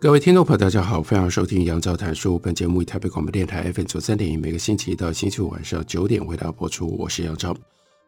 [0.00, 2.38] 各位听众朋友，大家好，欢迎收听杨照谈书。
[2.38, 6.86] 本节目以台北广播电台 FM 九三点一，每个星期一到星期五晚上九点为大家播出。
[6.96, 7.52] 我是杨照。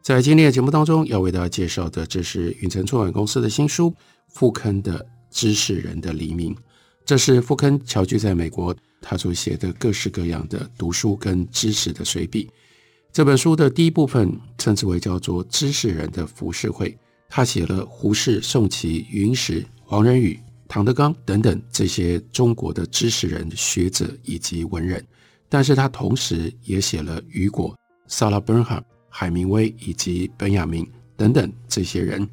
[0.00, 3.90] 在今天的节目当中，要为大家介绍的，这是云城出版公司的新书
[4.28, 6.54] 《富坑的知识人的黎明》。
[7.04, 12.48] 这是富坑侨居在美国，他所写的各式各样的读书跟知识的随笔。
[13.12, 16.88] 这本书的第一部分称之为叫做《知识人的浮世绘》，
[17.28, 20.38] 他写了胡适、宋琦、云石、黄仁宇。
[20.72, 25.04] 唐德刚等等这些中国的知识人、学者以及文人，
[25.48, 32.24] 但是他同时也写了雨果、萨拉·伯哈、海明威以及本雅明等等这些人。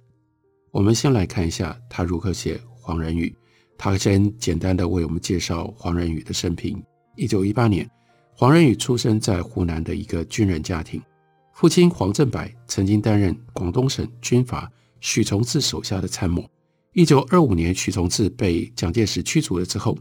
[0.69, 3.35] 我们先来看一下他如何写黄仁宇。
[3.75, 6.79] 他先简单的为我们介绍黄仁宇的生平。
[7.15, 7.89] 一九一八年，
[8.35, 11.01] 黄仁宇出生在湖南的一个军人家庭，
[11.53, 16.47] 父亲黄振白曾经担任广东省军阀许崇智手下的参谋。
[16.97, 19.95] 一九二五年，许崇智被蒋介石驱逐了之后，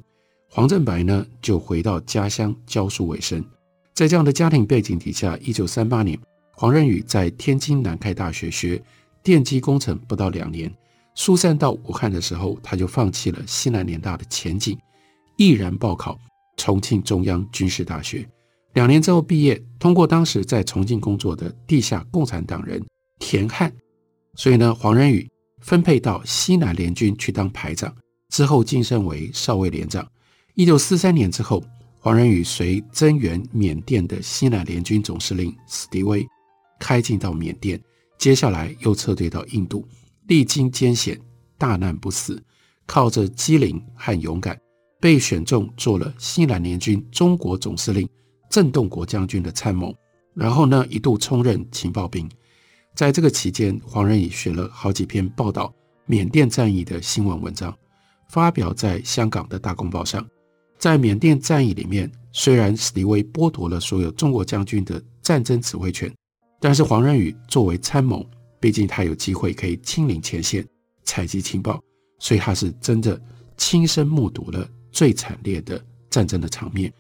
[0.48, 3.44] 黄振白呢就回到家乡教书为生。
[3.92, 6.18] 在这样的家庭背景底下，一九三八年，
[6.54, 8.82] 黄仁宇在天津南开大学学
[9.22, 10.74] 电机工程，不到两年，
[11.14, 14.74] 疏散到武汉的时候，他就放弃了西南联大的前景，
[15.36, 16.18] 毅然报考
[16.56, 18.26] 重庆中央军事大学。
[18.72, 22.82] 两年之后毕业，通过当时在重庆工作的地下共产党人
[23.18, 23.70] 田汉，
[24.34, 25.28] 所以呢，黄仁宇。
[25.66, 27.92] 分配到西南联军去当排长，
[28.28, 30.06] 之后晋升为少尉连长。
[30.54, 31.60] 一九四三年之后，
[31.98, 36.24] 黄仁宇随增援缅甸的西南联军总司令史迪威
[36.78, 37.82] 开进到缅甸，
[38.16, 39.84] 接下来又撤退到印度，
[40.28, 41.20] 历经艰险，
[41.58, 42.40] 大难不死，
[42.86, 44.56] 靠着机灵和勇敢，
[45.00, 48.08] 被选中做了西南联军中国总司令
[48.48, 49.92] 郑洞国将军的参谋，
[50.32, 52.30] 然后呢，一度充任情报兵。
[52.96, 55.70] 在这个期间，黄仁宇写了好几篇报道
[56.06, 57.76] 缅甸战役的新闻文章，
[58.30, 60.26] 发表在香港的大公报上。
[60.78, 66.10] 在缅甸战役里面，虽然史迪威剥夺了所有中国将军的战争指挥权，
[66.58, 68.24] 但是黄仁宇作为参谋，
[68.58, 70.66] 毕竟他有机会可以亲临前线
[71.04, 71.78] 采集情报，
[72.18, 73.20] 所以他是真的
[73.58, 75.78] 亲身目睹了最惨烈的
[76.08, 76.90] 战争的场面。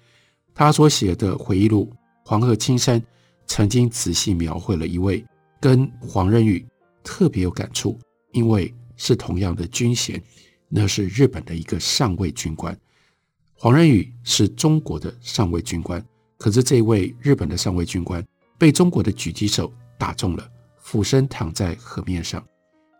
[0.54, 1.90] 他所写的回忆录
[2.22, 3.00] 《黄河青山》
[3.46, 5.24] 曾经仔细描绘了一位。
[5.66, 6.64] 跟黄仁宇
[7.02, 7.98] 特别有感触，
[8.30, 10.22] 因为是同样的军衔，
[10.68, 12.78] 那是日本的一个上尉军官。
[13.52, 16.00] 黄仁宇是中国的上尉军官，
[16.38, 18.24] 可是这位日本的上尉军官
[18.56, 22.40] 被中国的狙击手打中了，俯身躺在河面上。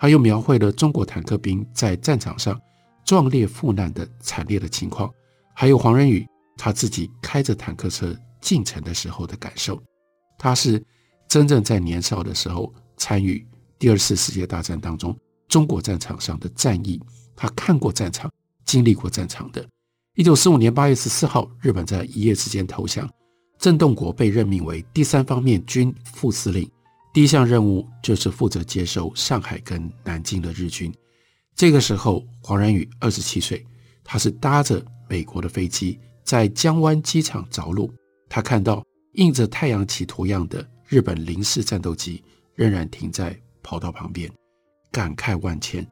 [0.00, 2.60] 他又描绘了中国坦克兵在战场上
[3.04, 5.08] 壮烈赴难的惨烈的情况，
[5.54, 9.80] 还有黄仁宇他自己开着坦克车进城的时候的感受。
[10.36, 10.84] 他是。
[11.28, 13.44] 真正在年少的时候参与
[13.78, 15.16] 第二次世界大战当中
[15.48, 17.00] 中国战场上的战役，
[17.34, 18.30] 他看过战场，
[18.64, 19.66] 经历过战场的。
[20.14, 23.08] 一九四五年八月十四号，日本在一夜之间投降，
[23.58, 26.68] 郑洞国被任命为第三方面军副司令，
[27.12, 30.92] 第一项任务就是负责接收上海跟南京的日军。
[31.54, 33.64] 这个时候，黄仁宇二十七岁，
[34.02, 37.92] 他是搭着美国的飞机在江湾机场着陆，
[38.28, 38.82] 他看到
[39.14, 40.66] 印着太阳旗图样的。
[40.86, 42.22] 日本零式战斗机
[42.54, 44.30] 仍然停在跑道旁边，
[44.92, 45.86] 感慨万千。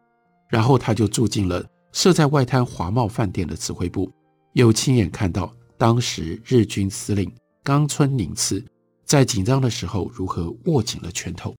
[0.49, 4.13] 然后他就住进了设在外滩华茂饭店的指挥部，
[4.53, 7.33] 又亲眼看到当时日军司令
[7.63, 8.65] 冈村宁次
[9.05, 11.55] 在紧张的时候如何握紧了拳头。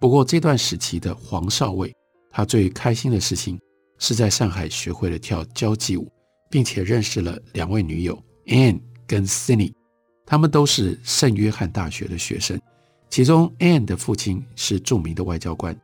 [0.00, 1.94] 不过这段时期的黄少尉，
[2.30, 3.60] 他最开心的事情
[3.98, 6.10] 是在上海学会了跳交际舞，
[6.50, 9.72] 并且认识了两位女友 Anne 跟 Cindy，
[10.26, 12.60] 他们都是圣约翰大学的学生。
[13.10, 15.76] 其中，Anne 的父亲是著名的外交官，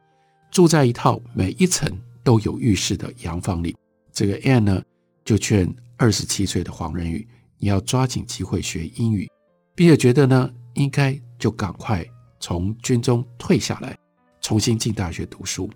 [0.49, 1.90] 住在一套每一层
[2.23, 3.76] 都有浴室的洋房里。
[4.12, 4.82] 这个 Anne 呢，
[5.25, 7.26] 就劝二十七岁的黄仁宇，
[7.58, 9.28] 你要抓紧机会学英语，
[9.75, 12.06] 并且觉得呢，应该就赶快
[12.38, 13.99] 从军中退下来，
[14.40, 15.69] 重新进大学读书。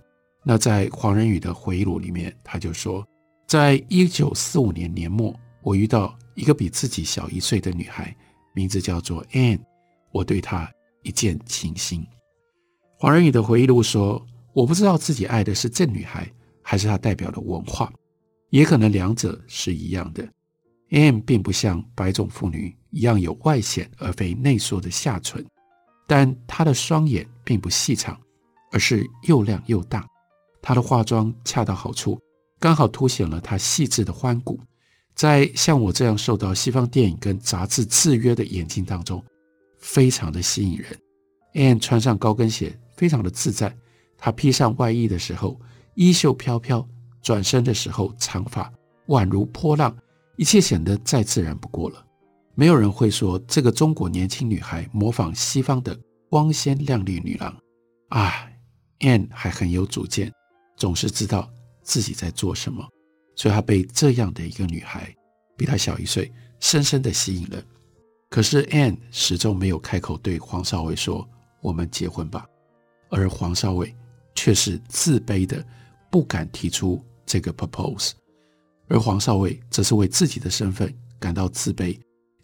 [0.44, 3.04] 那在黄仁宇的回忆录里面，他就说，
[3.48, 8.16] 在一九四五年年末，我遇到一个比自己小一岁的女孩，
[8.54, 9.58] 名字叫做 Anne，
[10.12, 10.70] 我对她。
[11.02, 12.06] 一见倾心。
[12.98, 16.30] 黄仁宇的回忆录说：“我不知道自己爱的是这女孩，
[16.62, 17.92] 还是她代表的文化，
[18.50, 20.28] 也可能两者是一样的。
[20.90, 25.46] Anne 并不像白种妇女一样有外显而非内缩的下唇，
[26.06, 28.20] 但她的双眼并不细长，
[28.72, 30.04] 而是又亮又大。
[30.60, 32.20] 她的化妆恰到好处，
[32.58, 34.60] 刚好凸显了她细致的髋骨。
[35.14, 39.22] 在像我这样受到西方电影跟杂志制约的眼睛当中，
[39.80, 40.96] 非常的吸引人。
[41.54, 43.76] Anne 穿上高跟鞋，非常的自在。
[44.16, 45.60] 她披上外衣的时候，
[45.94, 46.86] 衣袖飘飘；
[47.22, 48.72] 转身的时候，长发
[49.08, 49.96] 宛如波浪，
[50.36, 52.06] 一切显得再自然不过了。
[52.54, 55.98] 没有人会说这个中国年轻女孩模仿西方的
[56.28, 57.56] 光鲜亮丽女郎。
[58.10, 58.46] 啊
[59.00, 60.30] ，Anne 还很有主见，
[60.76, 61.50] 总是知道
[61.82, 62.86] 自己在做什么。
[63.34, 65.14] 所以她被这样的一个女孩，
[65.56, 66.30] 比她小一岁，
[66.60, 67.62] 深深的吸引了。
[68.30, 71.28] 可是 Anne 始终没有开口对黄少伟说
[71.60, 72.46] ：“我们结婚吧。”
[73.10, 73.92] 而黄少伟
[74.36, 75.62] 却是自卑的，
[76.10, 78.12] 不敢提出这个 propose。
[78.86, 81.98] 而黄少伟则是为自己的身份感到自卑，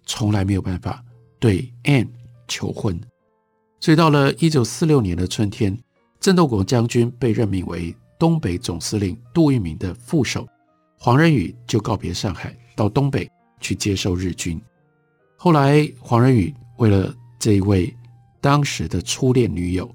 [0.05, 1.05] 从来没有办法
[1.39, 2.09] 对 Anne
[2.49, 3.01] 求婚。
[3.79, 5.79] 所以到了一九四六年的春天，
[6.19, 10.45] 郑洞国将军被任命为东北总司令杜聿明的副手。
[10.99, 13.31] 黄仁宇就告别上海，到东北
[13.61, 14.61] 去接受日军。
[15.47, 17.97] 后来，黄仁宇为了这一位
[18.41, 19.89] 当时的初恋女友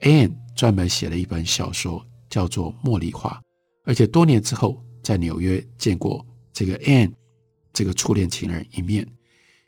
[0.00, 3.30] Anne，专门写了一本小说，叫做《茉莉花》。
[3.84, 7.12] 而且多年之后，在纽约见过这个 Anne
[7.72, 9.06] 这个初恋情人一面。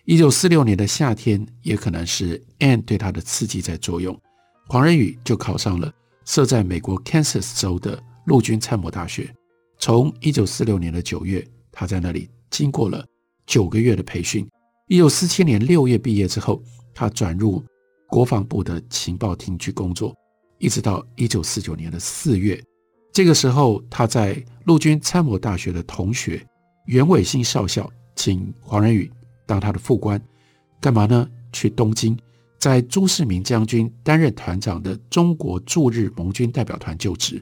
[0.04, 4.20] 一九四六年的夏天，也可能是 Anne 对他的刺激在作用，
[4.66, 5.94] 黄仁宇就考上了
[6.24, 9.32] 设在美国 Kansas 州的陆军参谋大学。
[9.78, 13.06] 从一九四六年的九月，他在那里经过了
[13.46, 14.44] 九个月的培训。
[14.90, 16.60] 一九四七年六月毕业之后，
[16.92, 17.62] 他转入
[18.08, 20.12] 国防部的情报厅去工作，
[20.58, 22.60] 一直到一九四九年的四月。
[23.12, 26.44] 这个时候，他在陆军参谋大学的同学
[26.86, 29.08] 袁伟新少校请黄仁宇
[29.46, 30.20] 当他的副官，
[30.80, 31.24] 干嘛呢？
[31.52, 32.18] 去东京，
[32.58, 37.40] 在朱世民将军担任团长的中国驻日盟军代表团就职。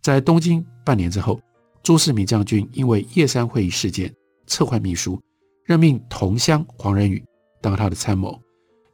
[0.00, 1.38] 在东京半年之后。
[1.82, 4.12] 朱世民将军因为叶山会议事件
[4.48, 5.20] 撤换秘书，
[5.66, 7.22] 任命同乡黄仁宇
[7.60, 8.40] 当他的参谋，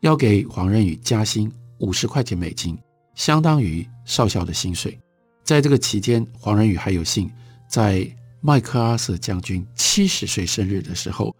[0.01, 2.79] 要给黄仁宇加薪五十块钱美金，
[3.15, 4.99] 相当于少校的薪水。
[5.45, 7.31] 在这个期间，黄仁宇还有幸
[7.69, 8.11] 在
[8.41, 11.37] 麦克阿瑟将军七十岁生日的时候，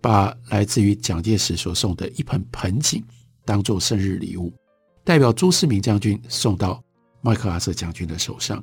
[0.00, 3.00] 把来自于蒋介石所送的一盆盆景
[3.44, 4.52] 当做生日礼物，
[5.04, 6.82] 代表朱世民将军送到
[7.20, 8.60] 麦克阿瑟将军的手上。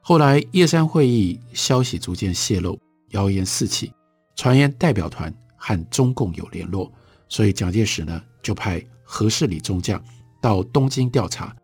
[0.00, 2.80] 后来，叶山会议消息逐渐泄露，
[3.10, 3.92] 谣言四起，
[4.34, 6.90] 传言代表团和中共有联络，
[7.28, 10.02] 所以蒋介石呢就派何世礼中将
[10.40, 11.54] 到东京调查。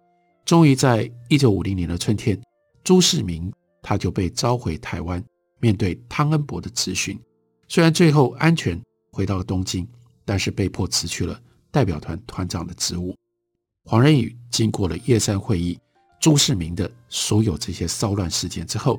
[0.45, 2.39] 终于在一九五零年的春天，
[2.83, 3.51] 朱世民
[3.81, 5.25] 他就被召回台湾，
[5.61, 7.19] 面对汤恩伯的质询。
[7.69, 8.79] 虽然最后安全
[9.11, 9.89] 回到了东京，
[10.27, 13.17] 但是被迫辞去了代表团团长的职务。
[13.85, 15.79] 黄仁宇经过了叶山会议。
[16.21, 18.99] 朱世民的所有这些骚乱事件之后，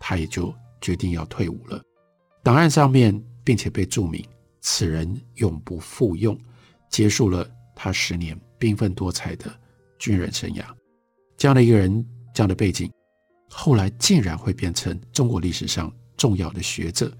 [0.00, 1.78] 他也就决定要退伍了。
[2.42, 4.24] 档案上面并且被注明，
[4.60, 6.38] 此人永不复用，
[6.88, 9.52] 结束了他十年缤纷多彩的
[9.98, 10.64] 军人生涯。
[11.36, 12.90] 这样的一个人，这样的背景，
[13.48, 17.12] 后来竟然会变成中国历史上重要的学者，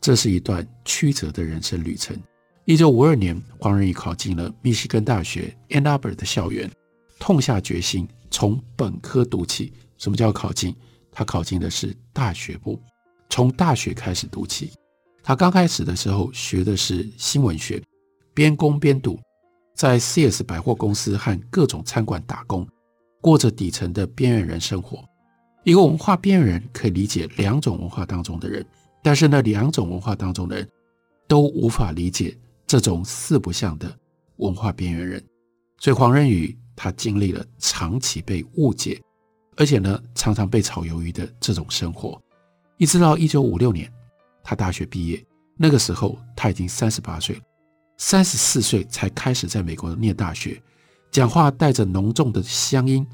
[0.00, 2.20] 这是一段曲折的人生旅程。
[2.66, 6.70] 一九五二年，黄仁宇考进了密西根大学 Ann Arbor 的校园，
[7.18, 8.06] 痛下决心。
[8.30, 10.76] 从本科读起，什么叫考进？
[11.10, 12.80] 他考进的是大学部，
[13.28, 14.70] 从大学开始读起。
[15.22, 17.82] 他刚开始的时候学的是新闻学，
[18.34, 19.18] 边工边读，
[19.74, 22.66] 在 CS 百货公司和各种餐馆打工，
[23.20, 25.04] 过着底层的边缘人生活。
[25.64, 28.64] 一个文化边缘人可以理解两种文化当中的人，
[29.02, 30.68] 但是呢两种文化当中的人
[31.28, 32.36] 都无法理解
[32.66, 33.94] 这种四不像的
[34.36, 35.22] 文化边缘人。
[35.78, 36.56] 所以黄仁宇。
[36.82, 38.98] 他经历了长期被误解，
[39.54, 42.18] 而且呢，常常被炒鱿鱼的这种生活，
[42.78, 43.92] 一直到一九五六年，
[44.42, 45.24] 他大学毕业，
[45.56, 47.42] 那个时候他已经三十八岁了，
[47.98, 50.60] 三十四岁才开始在美国念大学，
[51.10, 53.06] 讲话带着浓重的乡音，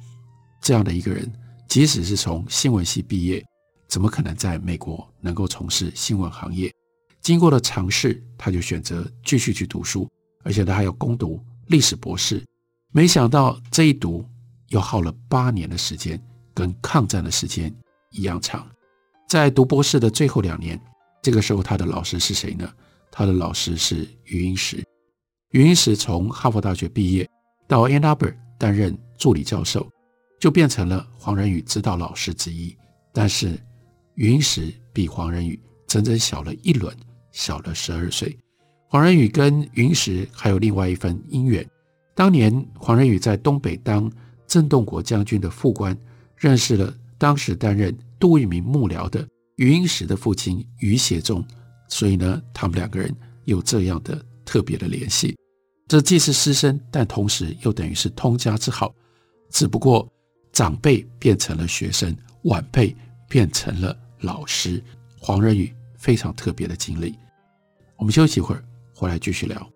[0.60, 1.30] 这样的一个人，
[1.68, 3.44] 即使是从新闻系毕业，
[3.88, 6.72] 怎么可能在美国能够从事新闻行业？
[7.20, 10.08] 经过了尝试，他就选择继续去读书，
[10.44, 12.40] 而且他还要攻读历史博士。
[12.92, 14.24] 没想到这一读
[14.68, 16.22] 又耗了八年的时间，
[16.54, 17.74] 跟抗战的时间
[18.12, 18.64] 一样长。
[19.28, 20.80] 在读博士的最后两年，
[21.22, 22.72] 这个时候他的老师是谁呢？
[23.10, 24.82] 他的老师是余英时。
[25.50, 27.28] 余英时从哈佛大学毕业，
[27.66, 29.88] 到 Ann Arbor 担任助理教授。
[30.38, 32.76] 就变成了黄仁宇指导老师之一。
[33.10, 33.58] 但是
[34.16, 36.94] 余英时比黄仁宇整整小了一轮，
[37.32, 38.36] 小了十二岁。
[38.86, 41.66] 黄仁宇跟余英时还有另外一份姻缘。
[42.14, 44.12] 当年黄仁宇在东北当
[44.46, 45.96] 郑洞国将军的副官，
[46.36, 51.44] 认识了当时担任杜聿明幕僚的余英时的父亲余协仲，
[51.88, 55.36] 所以呢，他们两个人有这样的特别的联系。
[55.88, 58.94] 这既是师生，但同时又等于是通家之好。
[59.50, 60.06] 只不过
[60.52, 62.94] 长辈变成了学生，晚辈
[63.28, 64.82] 变成了老师。
[65.18, 67.14] 黄仁宇非常特别的经历。
[67.96, 68.62] 我们休息一会儿，
[68.94, 69.75] 回来继续聊。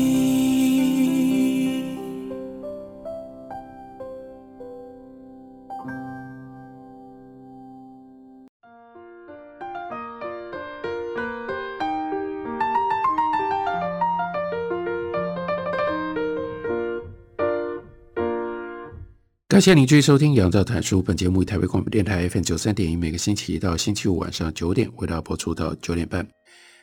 [19.61, 20.99] 感谢您继续收听《杨照谈书》。
[21.03, 26.27] 本节目以台北广播电台 FM 九三点一，每个星期一到星期五晚上九点为大家播出到九点半。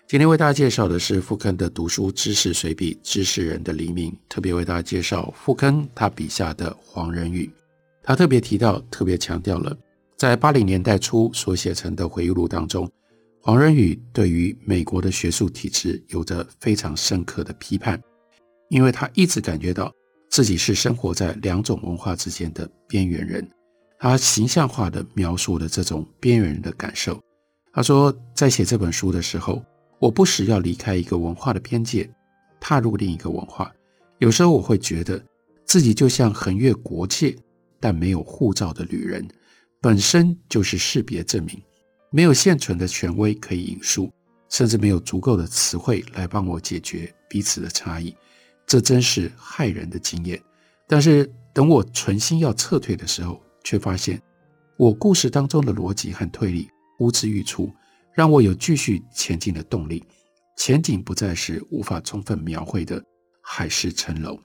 [0.06, 7.50] 今天为大家介绍的是傅铿的读书知识随笔《知识人的黎明》，特别为大家介绍傅铿他笔下的黄仁宇。
[8.00, 9.76] 他特别提到，特别强调了，
[10.16, 12.88] 在八零年代初所写成的回忆录当中，
[13.42, 18.00] 黄仁宇对于美国的学术体制有着非常深刻的批判，
[18.68, 19.92] 因为他一直感觉到。
[20.30, 23.48] 自己是生活在两种文化之间的边缘人，
[23.98, 27.20] 他形象化的描述了这种边缘人的感受。
[27.72, 29.62] 他说，在写这本书的时候，
[29.98, 32.08] 我不时要离开一个文化的边界，
[32.60, 33.72] 踏入另一个文化。
[34.18, 35.22] 有时候我会觉得
[35.64, 37.36] 自己就像横越国界
[37.80, 39.26] 但没有护照的旅人，
[39.80, 41.60] 本身就是识别证明，
[42.10, 44.12] 没有现存的权威可以引述，
[44.50, 48.14] 甚至没有足够的词汇来帮我解决彼此的差异。
[48.68, 50.40] 这真是骇人的经验，
[50.86, 54.20] 但是等我存心要撤退的时候，却发现
[54.76, 57.72] 我故事当中的逻辑和推理呼之欲出，
[58.12, 60.04] 让我有继续前进的动力。
[60.58, 63.02] 前景不再是无法充分描绘的
[63.42, 64.38] 海市蜃楼。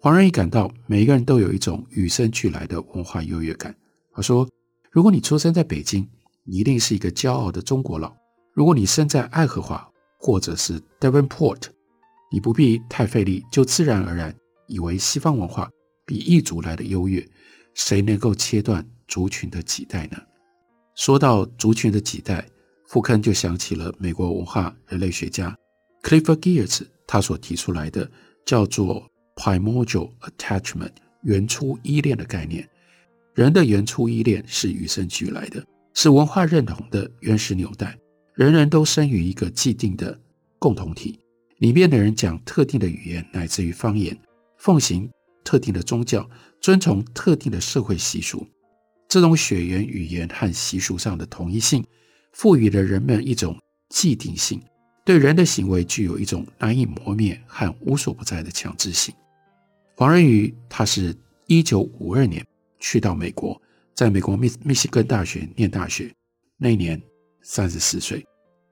[0.00, 3.74] 黄仁宇感到每个人都有一种与生俱来的文化优越感。
[4.14, 4.48] 他说
[4.92, 6.08] ：“如果你出生在北京，
[6.44, 8.14] 你一定是一个骄傲的中国佬；
[8.54, 9.88] 如果你生在爱荷华
[10.20, 11.62] 或者是 Devonport。”
[12.30, 14.34] 你不必太费力，就自然而然
[14.66, 15.70] 以为西方文化
[16.04, 17.26] 比异族来的优越。
[17.74, 20.16] 谁能够切断族群的脐带呢？
[20.94, 22.48] 说到族群的脐带，
[22.86, 25.54] 富坑就想起了美国文化人类学家
[26.02, 28.10] Clifford Geertz 他所提出来的
[28.46, 30.92] 叫做 primordial attachment
[31.22, 32.66] 原初依恋的概念。
[33.34, 37.94] 人的原初依恋是与生俱来的，是文化认同的原始纽带。
[38.32, 40.18] 人人都生于一个既定的
[40.58, 41.20] 共同体。
[41.58, 44.16] 里面的人讲特定的语言，乃至于方言，
[44.58, 45.10] 奉行
[45.42, 46.28] 特定的宗教，
[46.60, 48.46] 遵从特定的社会习俗。
[49.08, 51.84] 这种血缘、语言和习俗上的统一性，
[52.32, 53.56] 赋予了人们一种
[53.88, 54.60] 既定性，
[55.04, 59.14] 对人的行为具有一种难以磨灭和无所不在的强制性。
[59.94, 62.44] 黄仁宇，他是一九五二年
[62.78, 63.58] 去到美国，
[63.94, 66.12] 在美国密密西根大学念大学，
[66.58, 67.00] 那年
[67.40, 68.26] 三十四岁，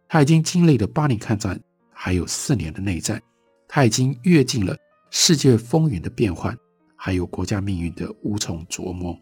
[0.06, 1.58] 他已经经历了巴黎抗战。
[2.04, 3.18] 还有四年的内战，
[3.66, 4.76] 他已经阅尽了
[5.10, 6.54] 世界风云的变幻，
[6.96, 9.18] 还有国家命运的无从琢磨。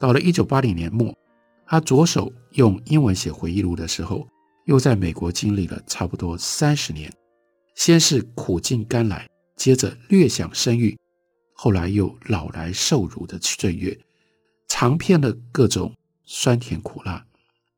[0.00, 1.16] 到了一九八零年末，
[1.64, 4.26] 他着手用英文写回忆录的时候，
[4.64, 7.08] 又在美国经历了差不多三十年，
[7.76, 10.98] 先是苦尽甘来，接着略享声誉，
[11.54, 13.96] 后来又老来受辱的岁月，
[14.68, 15.94] 尝遍了各种
[16.24, 17.24] 酸甜苦辣。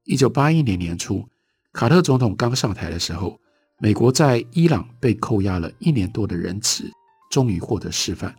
[0.05, 1.29] 一九八一年年初，
[1.75, 3.39] 卡特总统刚上台的时候。
[3.81, 6.89] 美国在伊朗被扣押了一年多的仁慈，
[7.31, 8.33] 终于获得释放，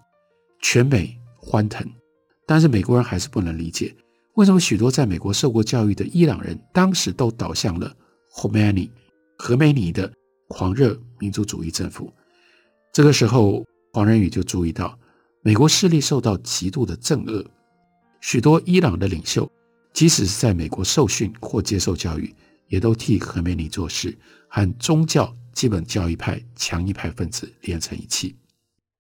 [0.62, 1.86] 全美欢腾。
[2.48, 3.94] 但是美国人还是不能理解，
[4.36, 7.94] 为什么许多在美国受过教育的伊朗人，当时都倒向了
[8.32, 8.89] 霍梅尼
[9.38, 10.12] 何梅尼的
[10.48, 12.12] 狂热民族主义政府。
[12.94, 14.98] 这个时候，黄仁宇就注意到，
[15.42, 17.46] 美国势力受到极度的震恶，
[18.22, 19.51] 许多伊朗的领袖，
[19.92, 22.34] 即使是在美国受训或接受教育。
[22.68, 24.18] 也都替何梅尼做事，
[24.55, 28.33] 和宗教基本教义派强硬派分子连成一气。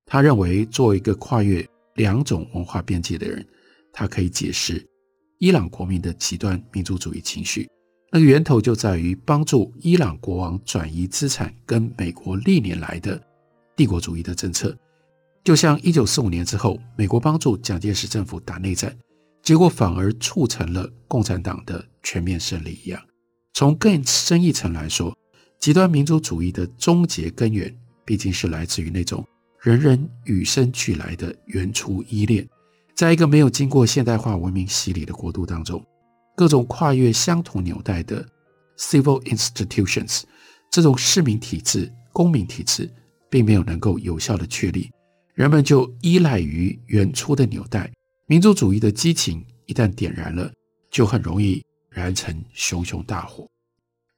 [0.05, 3.47] 他认为，作为一个跨越两种文化边界的人，
[3.93, 4.85] 他可以解释
[5.39, 7.69] 伊朗国民的极端民族主义情绪。
[8.11, 13.17] 那个源头就在于帮助伊朗国王转移资产，跟美国历年来的
[13.77, 14.77] 帝国主义的政策，
[15.41, 18.93] 就像一九四五年之后，美国帮助蒋介石政府打内战，
[19.41, 23.01] 结果反而促成了共产党的全面胜利一样。
[23.53, 25.15] 从更深一层来说，
[25.65, 29.25] 极端民族主义的终结根源，毕竟是来自于那种
[29.59, 32.47] 人人与生俱来的原初依恋，
[32.93, 35.83] 在一个没有经过现代化文明洗礼的国度当中。
[36.35, 38.23] 各种跨越乡土纽带的
[38.77, 40.21] civil institutions，
[40.71, 42.87] 这种市民体制、公民体制，
[43.27, 44.91] 并没有能够有效的确立，
[45.33, 47.91] 人们就依赖于原初的纽带，
[48.27, 50.53] 民族主义的激情一旦点燃了，
[50.91, 53.49] 就很容易燃成熊熊大火。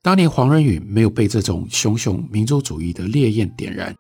[0.08, 3.94] 当年黄仁宇没有被这种熊熊民族主义的烈焰点燃，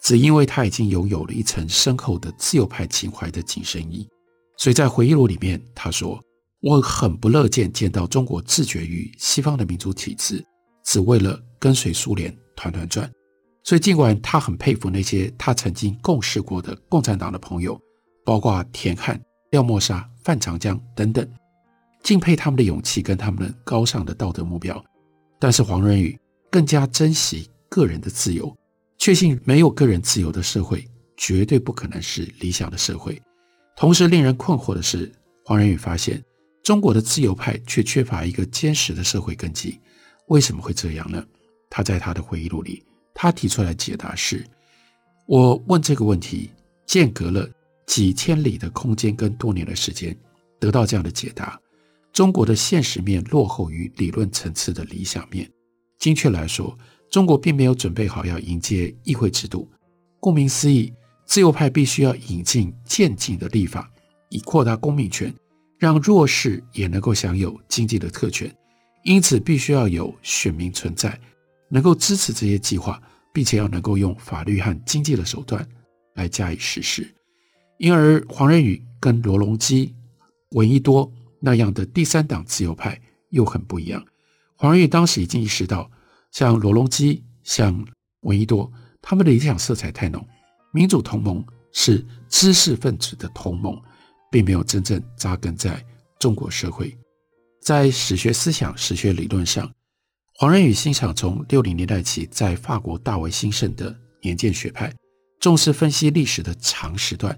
[0.00, 4.08] 只因为他已经拥有了一层深厚的自由派情怀的紧身衣，
[4.56, 6.18] 所以在回忆录里面他说。
[6.62, 10.42] 我很不乐见见到中国自觉于西方的民主体制，
[10.82, 13.10] 只为了跟随苏联团团转。
[13.62, 17.78] 所以，尽管他很佩服那些他曾经共事过的共产党的朋友，
[18.24, 21.30] 包括田汉、廖沫沙、范长江等等，
[22.02, 24.82] 敬佩他们的勇气跟他们的高尚的道德目标。
[25.40, 26.16] 但是，黄仁宇
[26.50, 28.54] 更加珍惜个人的自由，
[28.98, 33.20] 确信没有个人自由的社会绝对不可能是理想的社会。
[33.74, 35.10] 同时，令人困惑的是，
[35.44, 36.22] 黄仁宇发现。
[36.62, 39.80] 中国的自由派却缺乏一个坚实的社会根基，
[40.28, 41.24] 为什么会这样呢？
[41.70, 44.46] 他在他的回忆录里，他提出来解答是：
[45.26, 46.50] 我问这个问题，
[46.86, 47.48] 间隔了
[47.86, 50.14] 几千里的空间跟多年的时间，
[50.60, 51.58] 得到这样的解答。
[52.12, 55.50] 中国的现实面落后于理论层次的理想面。
[55.98, 56.76] 精确来说，
[57.10, 59.68] 中国并没有准备好要迎接议会制度。
[60.18, 60.92] 顾名思义，
[61.24, 63.90] 自由派必须要引进渐进的立法，
[64.28, 65.34] 以扩大公民权。
[65.78, 68.54] 让弱势也能够享有经济的特权，
[69.02, 71.18] 因此必须要有选民存在，
[71.70, 73.00] 能够支持这些计划，
[73.32, 75.66] 并且要能够用法律和经济的手段
[76.16, 77.10] 来加以实施。
[77.78, 79.94] 因而，黄仁宇跟罗隆基、
[80.50, 83.00] 闻一多那样的第三党自由派
[83.30, 84.04] 又很不一样。
[84.56, 85.90] 黄仁宇当时已经意识到，
[86.30, 87.84] 像罗隆基、像
[88.20, 88.70] 闻一多，
[89.02, 90.26] 他们的理想色彩太浓，
[90.72, 93.80] 民主同盟是知识分子的同盟。
[94.32, 95.84] 并没有真正扎根在
[96.20, 96.96] 中国社会，
[97.60, 99.68] 在史学思想、史学理论上，
[100.36, 104.94] 黄仁宇欣赏从六零年代起在法国大为兴盛的年鉴学派，
[105.40, 107.36] 重视分析历史的长时段、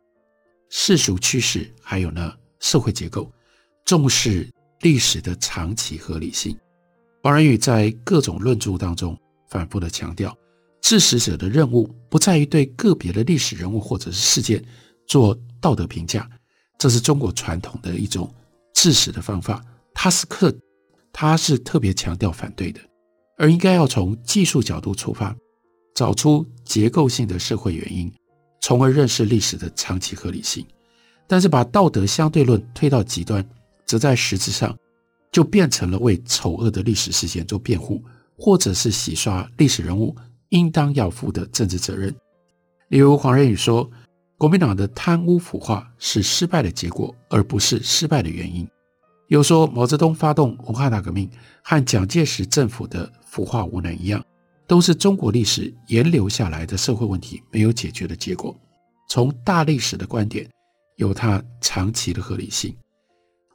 [0.68, 3.32] 世俗趋势，还有呢社会结构，
[3.84, 4.48] 重视
[4.80, 6.56] 历史的长期合理性。
[7.22, 9.16] 王仁宇在各种论著当中
[9.48, 10.36] 反复的强调，
[10.80, 14.64] 治史者的任务不在于对个别的历史人物或者是事件
[15.06, 16.28] 做道德评价。
[16.78, 18.32] 这是中国传统的一种
[18.74, 19.64] 治史的方法，
[19.94, 20.52] 他是特，
[21.12, 22.80] 他是特别强调反对的，
[23.38, 25.36] 而应该要从技术角度出发，
[25.94, 28.12] 找出结构性的社会原因，
[28.60, 30.66] 从而认识历史的长期合理性。
[31.28, 33.48] 但是把道德相对论推到极端，
[33.86, 34.76] 则在实质上
[35.30, 38.02] 就变成了为丑恶的历史事件做辩护，
[38.36, 40.16] 或者是洗刷历史人物
[40.50, 42.14] 应当要负的政治责任。
[42.88, 43.90] 例如黄仁宇说。
[44.38, 48.68] 国民党的贪污腐化是失败的结果，而不是失败的原因。
[49.28, 51.30] 又说毛泽东发动文化大革命
[51.62, 54.20] 和蒋介石政府的腐化无能一样，
[54.66, 58.52] 都是中国历史沿留下来的社会问题没有解决的结果。
[59.08, 60.50] 从大历史的观点，
[60.96, 62.74] 有它长期的合理性。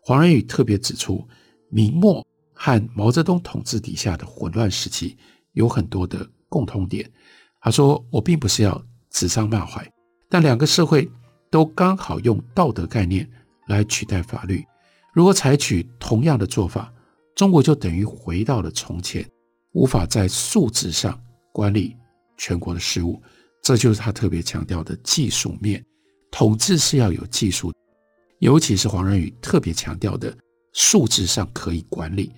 [0.07, 1.27] 黄仁宇特别指出，
[1.67, 5.17] 明末和毛泽东统治底下的混乱时期
[5.51, 7.11] 有很多的共通点。
[7.59, 9.85] 他说：“我并不是要指桑骂槐。”
[10.31, 11.11] 但两个社会
[11.51, 13.29] 都刚好用道德概念
[13.67, 14.63] 来取代法律。
[15.13, 16.89] 如果采取同样的做法，
[17.35, 19.29] 中国就等于回到了从前，
[19.73, 21.97] 无法在数字上管理
[22.37, 23.21] 全国的事务。
[23.61, 25.85] 这就是他特别强调的技术面，
[26.31, 27.73] 统治是要有技术，
[28.39, 30.35] 尤其是黄仁宇特别强调的
[30.73, 32.31] 数字上可以管理。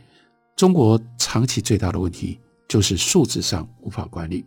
[0.55, 4.45] 中国长期最大的问题就是数字上无法管理。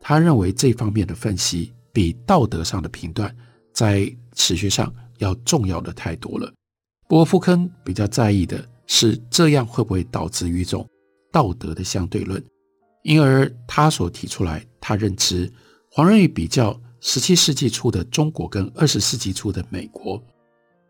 [0.00, 1.72] 他认为这方面的分析。
[1.96, 3.34] 比道德上的评断，
[3.72, 6.52] 在史学上要重要的太多了。
[7.08, 10.86] 不过福坑比较在意的是，这样会不会导致一种
[11.32, 12.44] 道德的相对论？
[13.02, 15.50] 因而他所提出来，他认知
[15.90, 20.22] 黄仁宇比较十七世纪初的中国跟二十世纪初的美国，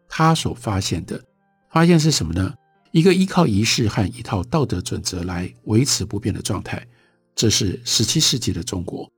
[0.08, 1.20] 他所发现的
[1.70, 2.54] 发现是什么呢？
[2.92, 6.86] 一个依靠仪式和一套道德准则来维持不变的状态，
[7.34, 9.10] 这是十七世纪的中国。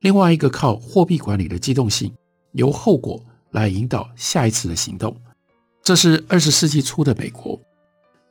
[0.00, 2.12] 另外一个靠货币管理的机动性，
[2.52, 5.14] 由后果来引导下一次的行动，
[5.84, 7.60] 这是二十世纪初的美国。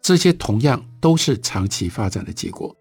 [0.02, 2.76] 这些同样都是长期发展的结果。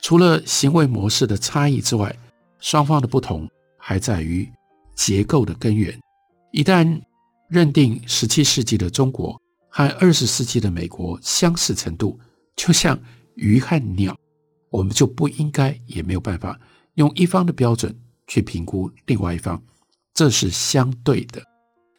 [0.00, 2.14] 除了行为模式的差异之外，
[2.58, 4.50] 双方的不同还在于
[4.94, 5.96] 结构的根源。
[6.50, 7.00] 一旦
[7.52, 9.38] 认定十七世纪的中国
[9.68, 12.18] 和二十世纪的美国相似程度，
[12.56, 12.98] 就像
[13.34, 14.16] 鱼和鸟，
[14.70, 16.58] 我们就不应该也没有办法
[16.94, 17.94] 用一方的标准
[18.26, 19.62] 去评估另外一方，
[20.14, 21.42] 这是相对的。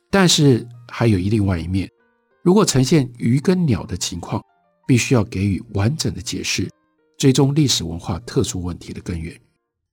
[0.09, 1.87] 但是还有一另外一面，
[2.41, 4.41] 如果呈现鱼跟鸟的情况，
[4.87, 6.67] 必须要给予完整的解释。
[7.15, 9.39] 追踪历史文化特殊问题的根源，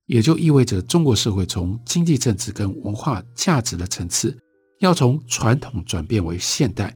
[0.06, 4.34] 也就意味着中国社会从经济、政治跟文化价值的层次，
[4.80, 6.94] 要从传统转变为现代，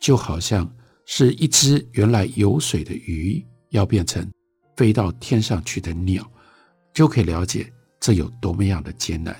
[0.00, 0.70] 就好像
[1.06, 4.28] 是一只原来游水的鱼要变成
[4.76, 6.28] 飞到天上去的鸟，
[6.92, 9.34] 就可以了解这有多么样的艰难。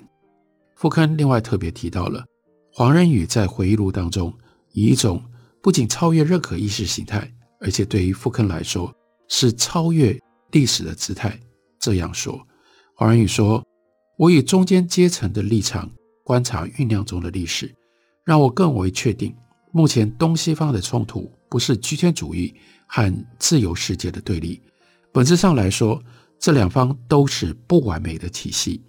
[0.77, 2.25] 傅柯恩另外特别提到了
[2.73, 4.33] 黄仁宇在回忆录当中，
[4.73, 5.23] 以一种
[5.63, 7.29] 不仅超越任何意识形态，
[7.61, 8.95] 而且对于傅柯恩来说
[9.29, 10.19] 是超越。
[10.53, 11.39] 历史的姿态
[11.79, 12.41] 这样说，
[12.95, 13.63] 黄仁宇说
[14.17, 15.91] ：“我以中间阶层的立场
[16.25, 17.71] 观察酝酿中的历史，
[18.29, 19.35] 让我更为确定，
[19.73, 22.55] 目前东西方的冲突不是极权主义
[22.87, 24.61] 和自由世界的对立。
[25.11, 25.99] 本质上来说，
[26.39, 28.83] 这两方都是不完美的体系。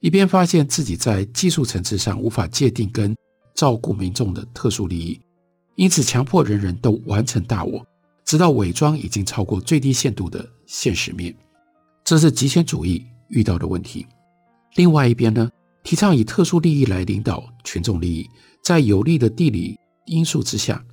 [0.00, 3.14] 一边发现自己在技术层次上无法界定跟
[3.54, 5.20] 照顾民众的特殊利益，
[5.76, 7.86] 因此强迫人人都完成大我。”
[8.26, 11.32] 直到伪装已经超过最低限度的现实面，
[12.02, 14.04] 这是极权主义遇到的问题。
[14.74, 15.48] 另外一边呢，
[15.84, 18.28] 提倡以特殊利益来领导群众利益，
[18.62, 20.84] 在有利的地理因素之下，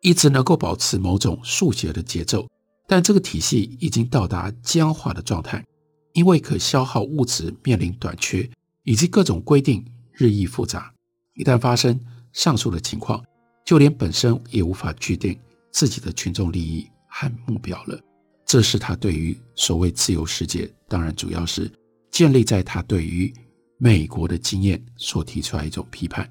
[0.00, 2.46] 一直能够保持某种数学的节奏。
[2.86, 5.64] 但这个体系已经到达僵化的状态，
[6.12, 8.48] 因为可消耗物质面临短缺，
[8.84, 10.92] 以及各种规定日益复杂。
[11.34, 12.00] 一旦发生
[12.32, 13.22] 上述的情况，
[13.64, 15.38] 就连本身也无法确定。
[15.72, 18.00] 自己的群众利益和目标了，
[18.46, 21.70] 这是他对于所谓自由世界，当然主要是
[22.10, 23.30] 建立在他对于
[23.76, 26.26] 美国的经验所提出来一种批判。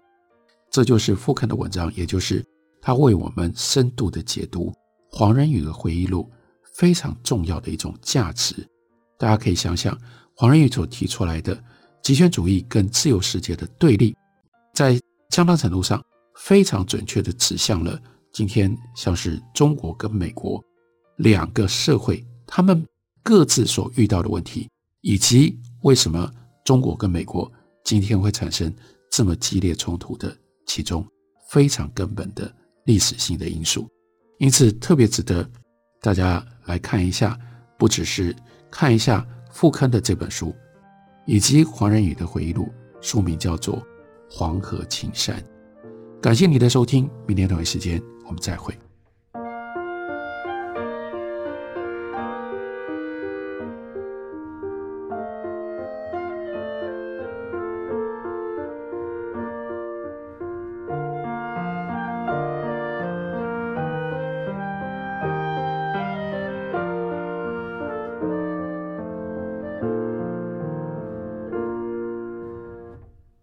[0.75, 2.45] 这就是复刊的文章，也就是
[2.81, 4.73] 他为我们深度的解读
[5.09, 6.29] 黄仁宇的回忆录
[6.73, 8.53] 非常重要的一种价值。
[9.17, 9.97] 大家可以想想，
[10.35, 11.57] 黄仁宇所提出来的
[12.03, 14.13] 极权主义跟自由世界的对立，
[14.73, 16.03] 在相当程度上
[16.39, 17.97] 非常准确地指向了。
[18.33, 20.61] 今天像是中国跟美国
[21.15, 22.85] 两个社会，他们
[23.23, 26.29] 各自所遇到的问题，以及为什么
[26.65, 27.49] 中国跟美国
[27.85, 28.69] 今天会产生
[29.09, 31.05] 这么激烈冲突的其中
[31.49, 32.51] 非常根本的
[32.85, 33.87] 历史性的因素，
[34.39, 35.47] 因此特别值得
[36.01, 37.37] 大家来看一下，
[37.77, 38.35] 不只是
[38.69, 40.53] 看一下傅坑的这本书，
[41.25, 42.69] 以及黄仁宇的回忆录，
[43.01, 43.77] 书名叫做
[44.29, 45.39] 《黄河青山》。
[46.21, 48.01] 感谢你的收听，明天同一时间。
[48.25, 48.75] 我们再会。